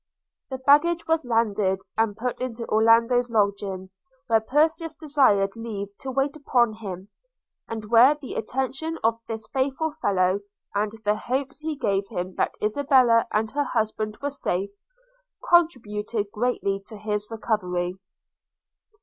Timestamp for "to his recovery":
16.87-17.99